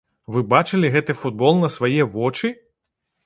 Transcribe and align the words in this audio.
Вы 0.35 0.41
бачылі 0.53 0.89
гэты 0.95 1.15
футбол 1.19 1.61
на 1.65 1.69
свае 1.75 2.09
вочы? 2.15 2.51